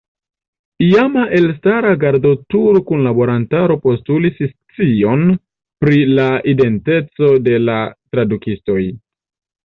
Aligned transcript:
Iama 0.83 1.23
elstara 1.39 1.89
Gardotur-kunlaborantaro 2.03 3.75
postulis 3.83 4.39
scion 4.51 5.27
pri 5.85 5.99
la 6.21 6.25
identeco 6.53 7.29
de 7.49 7.59
la 7.67 7.77
tradukistoj. 8.17 8.79